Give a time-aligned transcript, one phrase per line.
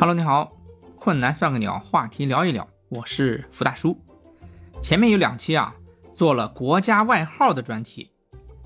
[0.00, 0.56] Hello，你好，
[0.96, 4.00] 困难算个鸟，话题聊一聊，我是福大叔。
[4.80, 5.74] 前面有两期啊，
[6.10, 8.10] 做了国家外号的专题，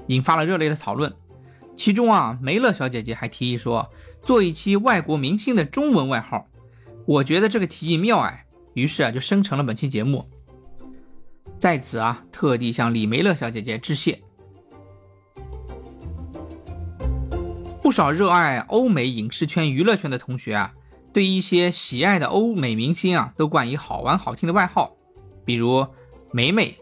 [0.07, 1.13] 引发了热烈的讨论。
[1.75, 3.91] 其中啊，梅乐小姐姐还提议说，
[4.23, 6.47] 做一期外国明星的中文外号。
[7.05, 10.31] 我觉得这个提议妙哎，于是啊，就生成了本期节目。
[11.59, 14.21] 在此啊，特地向李梅乐小姐姐致谢。
[17.83, 20.73] 不少热爱欧美影视圈、娱乐圈的同学啊。
[21.15, 24.97] 对一些喜爱的欧美明星啊，都冠以好玩好听的外号，
[25.45, 25.87] 比如
[26.33, 26.75] 梅梅、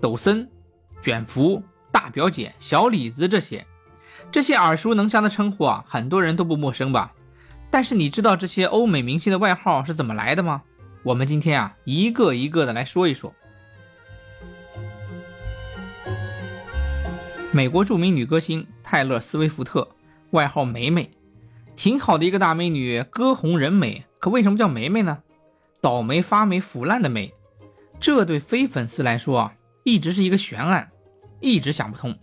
[0.00, 0.48] 抖森、
[1.02, 3.66] 卷福、大表姐、小李子这些，
[4.30, 7.12] 这些耳熟能详的称呼啊，很多人都不陌生吧？
[7.68, 10.62] 但是你知道这些欧美明星的外号是怎么来的吗？
[11.02, 13.34] 我们今天啊，一个一个的来说一说。
[17.50, 19.88] 美国著名女歌星泰勒·斯威夫特，
[20.30, 21.10] 外号梅梅。
[21.78, 25.22] 挺好的一个大美女，歌红人美，可为什么叫梅梅呢？
[25.80, 27.32] 倒霉发霉腐烂的霉，
[28.00, 30.90] 这对非粉丝来说啊，一直是一个悬案，
[31.38, 32.18] 一直想不通。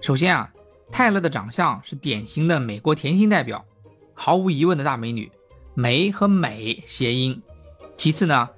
[0.00, 0.50] 首先啊，
[0.90, 3.66] 泰勒的长相是典型的美国甜心代表，
[4.14, 5.30] 毫无疑问的大美女，
[5.74, 7.42] 梅和美谐音。
[7.98, 8.48] 其次呢，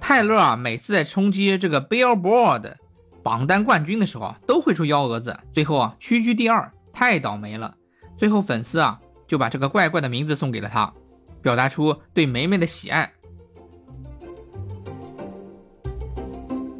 [0.00, 2.76] 泰勒啊，每次在冲击这个 Billboard
[3.22, 7.76] 榜单冠军的时候啊，都会出幺蛾子，最后啊屈居第二，太倒霉了。
[8.16, 8.98] 最后粉丝啊。
[9.32, 10.92] 就把这个怪怪的名字送给了他，
[11.40, 13.10] 表达出对梅梅的喜爱。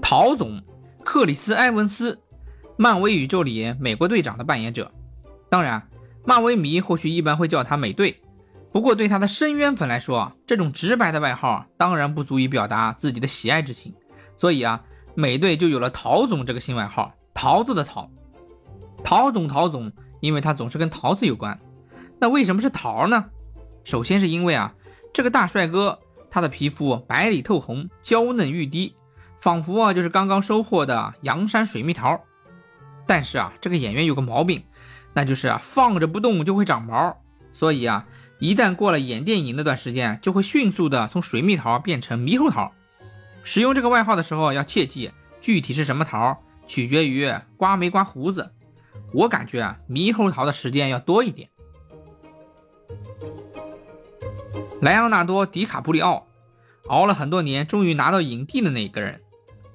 [0.02, 0.60] 陶总，
[1.02, 2.20] 克里斯·埃文斯，
[2.76, 4.92] 漫威宇宙里美国队长的扮演者。
[5.48, 5.88] 当然，
[6.26, 8.20] 漫威迷或许一般会叫他美队，
[8.70, 13.94] 不过对他的深渊粉来说，这种直白的外号当然不足以表达自己的喜爱之情。
[14.36, 18.10] 所以啊，美队就有了陶总这个新外号，桃子的桃。
[19.02, 21.58] 陶总，陶总，因为他总是跟桃子有关。
[22.22, 23.30] 那为什么是桃呢？
[23.82, 24.72] 首先是因为啊，
[25.12, 25.98] 这个大帅哥
[26.30, 28.94] 他的皮肤白里透红，娇嫩欲滴，
[29.40, 32.20] 仿佛啊就是刚刚收获的阳山水蜜桃。
[33.08, 34.62] 但是啊，这个演员有个毛病，
[35.12, 37.16] 那就是啊放着不动就会长毛，
[37.50, 38.06] 所以啊，
[38.38, 42.70] 一旦过了演电影那段时间，就会迅速的从水蜜桃变成猕猴桃。
[43.42, 45.10] 使用这个外号的时候要切记，
[45.40, 48.52] 具体是什么桃，取决于刮没刮胡子。
[49.12, 51.48] 我感觉啊，猕猴桃的时间要多一点。
[54.82, 56.26] 莱昂纳多·迪卡普里奥，
[56.88, 59.20] 熬了很多年，终于拿到影帝的那一个人，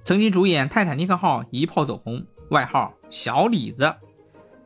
[0.03, 3.96] 曾经主演《泰坦尼克号》，一炮走红，外号小李子，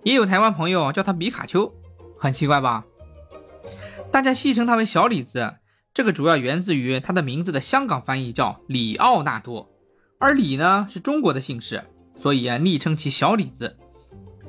[0.02, 1.72] 也有台湾朋友叫他比卡丘，
[2.18, 2.84] 很奇怪吧？
[4.12, 5.58] 大家戏称他为小李子，
[5.94, 9.70] 这个主要源自于他的名字的香港翻译叫里奥纳多，
[10.18, 11.84] 而李呢是中国的姓氏，
[12.20, 13.78] 所以啊昵称其小李子，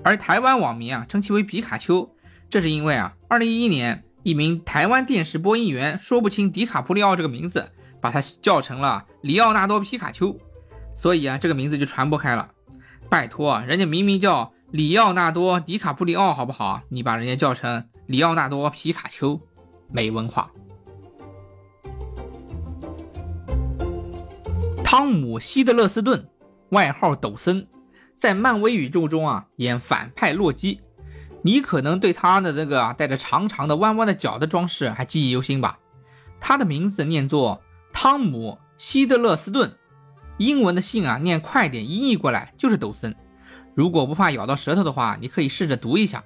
[0.02, 2.16] 而台湾网民啊称其为比卡丘，
[2.48, 4.02] 这是因为啊，二零一一年。
[4.22, 10.37] 一名台湾电视播音员说不清迪卡普里奥这个名字，把他叫成了里奥纳多皮卡丘，
[10.94, 12.49] 所以啊，这个名字就传播开了。
[13.09, 16.82] 拜托，人家明明叫里奥纳多迪卡普里奥，好不好？
[16.88, 19.41] 你把人家叫成里奥纳多皮卡丘，
[19.91, 20.50] 没文化。
[24.84, 26.28] 汤姆希德勒斯顿，
[26.69, 27.66] 外号抖森，
[28.15, 30.81] 在漫威宇宙中啊演反派洛基。
[31.42, 35.78] 你可能对他的这个带着长长的弯弯的角的装饰还记忆犹新吧？
[36.41, 39.72] 他的名字念作汤姆·希德勒斯顿，
[40.38, 43.14] 英文的姓啊念快点音译过来就是抖森。
[43.75, 46.22] 如果不怕咬到舌头的话，你可以试着读一下：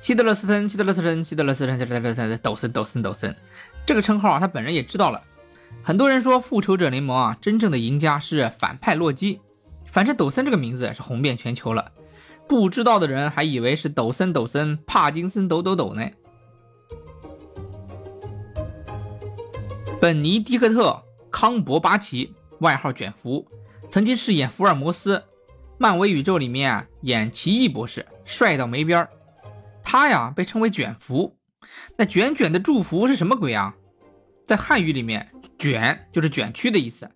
[0.00, 3.36] 希德勒斯顿，希德勒斯顿，希德勒斯顿，希德勒斯顿，抖森，抖森，抖森。
[3.86, 5.22] 这个称号啊，他本人也知道了。
[5.82, 9.40] 很多人说复仇者联盟啊，真正的赢家是反派洛基。
[9.86, 11.92] 反正抖森这个名字是红遍全球了。
[12.48, 16.08] 不知道的人还以为是抖森抖森帕金森抖抖抖呢。
[20.00, 23.46] 本尼迪克特康伯巴奇，外号卷福，
[23.90, 25.22] 曾经饰演福尔摩斯，
[25.76, 29.10] 漫威宇宙里面演奇异博士，帅到没边儿。
[29.82, 31.36] 他呀被称为卷福，
[31.96, 33.74] 那卷卷的祝福是什么鬼啊？
[34.44, 37.10] 在汉语里面，卷就是卷曲的意思，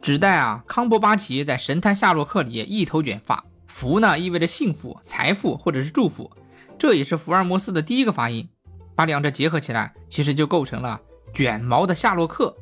[0.00, 3.44] 指代啊康伯巴奇在神探夏洛克里一头卷发。
[3.72, 6.30] 福呢意味着幸福、财富或者是祝福，
[6.78, 8.46] 这也是福尔摩斯的第一个发音。
[8.94, 11.00] 把两者结合起来，其实就构成了
[11.32, 12.54] 卷毛的夏洛克。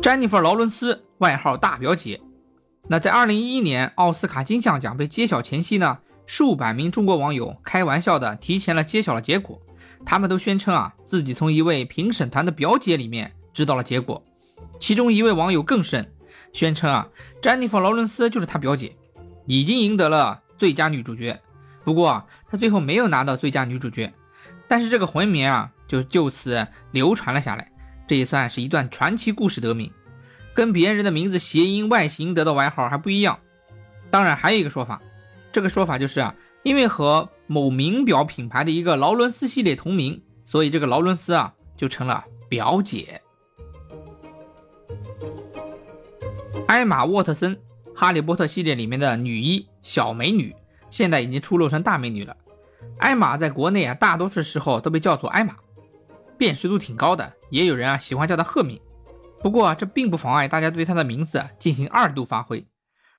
[0.00, 2.20] 詹妮弗·劳伦斯，外号大表姐。
[2.86, 9.60] 那在二零一一年奥斯卡金像奖被揭晓前夕呢，数百名中国网友开玩笑的提前了揭晓了结果。
[10.06, 14.24] 他们都宣称啊，自己从一位评审团的表姐里面知道了结果。
[14.78, 16.11] 其中一位网友更甚。
[16.52, 17.08] 宣称啊，
[17.40, 18.94] 詹妮弗·劳伦斯就是他表姐，
[19.46, 21.40] 已经赢得了最佳女主角。
[21.84, 24.12] 不过啊，她最后没有拿到最佳女主角。
[24.68, 27.72] 但是这个魂名啊，就就此流传了下来，
[28.06, 29.90] 这也算是一段传奇故事得名，
[30.54, 33.38] 跟别人的名字谐音外形得到外号还不一样。
[34.10, 35.02] 当然还有一个说法，
[35.50, 43.20] 这个说法就是啊，因为和某名表品牌的一个劳伦斯系列同名，所以这个劳伦斯啊就成了表姐。
[46.66, 47.58] 艾玛沃特森，
[47.94, 50.54] 哈利波特系列里面的女一小美女，
[50.90, 52.36] 现在已经出落成大美女了。
[52.98, 55.54] 艾玛在国内啊，大多数时候都被叫做艾玛，
[56.38, 58.80] 辨识度挺高的，也有人啊喜欢叫她赫敏。
[59.42, 62.66] 不过这并不妨碍大家对她的名字进行二度发挥。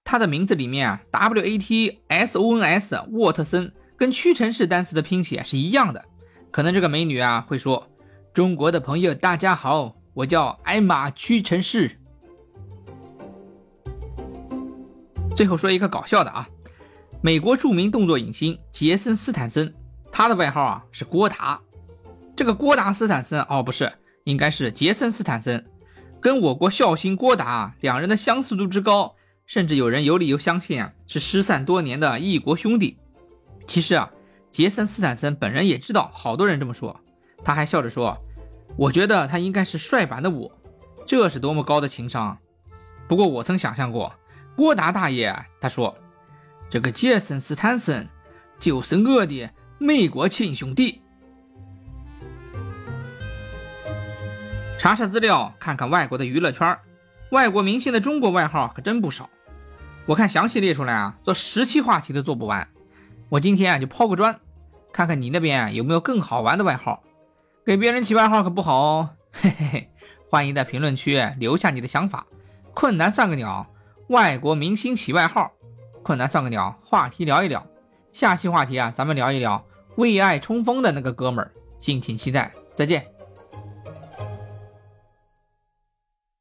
[0.04, 6.04] 她的名字里面啊，W A T S O N S 沃特森跟屈臣氏单词的拼写是一样的。
[6.52, 7.90] 可能这个美女啊会说
[8.34, 12.00] ：“中国的朋友大家好，我叫艾玛屈臣氏。”
[15.36, 16.48] 最后说一个搞笑的啊，
[17.22, 19.74] 美国著名动作影星杰森斯坦森，
[20.12, 21.60] 他的外号啊是郭达。
[22.36, 23.92] 这个郭达斯坦森哦不是，
[24.26, 25.66] 应该是杰森斯坦森，
[26.22, 29.16] 跟我国笑星郭达两人的相似度之高。
[29.46, 32.98] 甚至有人有理由相信啊，是失散多年的异国兄弟。
[33.68, 34.10] 其实啊，
[34.50, 36.98] 杰森斯坦森本人也知道，好多人这么说。
[37.44, 38.18] 他还笑着说
[38.78, 40.50] ：“我觉得他应该是帅版的我。”
[41.06, 42.38] 这是多么高的情商！
[43.10, 44.14] 不过我曾想象过，
[44.56, 45.98] 郭达大爷他说
[46.70, 48.08] ：“这个杰森斯坦森
[48.60, 51.02] 就是我的美国亲兄弟。”
[54.80, 56.78] 查查资料，看看外国的娱乐圈
[57.32, 59.30] 外国明星的中国外号可真不少，
[60.06, 62.68] 我看详细列出来啊，做十期话题都做不完。
[63.30, 64.40] 我今天啊就抛个砖，
[64.92, 67.02] 看看你那边有没有更好玩的外号。
[67.66, 69.90] 给别人起外号可不好哦， 嘿嘿嘿。
[70.30, 72.26] 欢迎在评论区留下你的想法。
[72.74, 73.66] 困难算个鸟，
[74.08, 75.52] 外国明星起外号。
[76.04, 77.66] 困难算个鸟，话题聊一聊。
[78.12, 79.66] 下期话题啊，咱们聊一聊
[79.96, 82.52] 为爱冲锋的那个哥们儿，敬请期待。
[82.76, 83.13] 再见。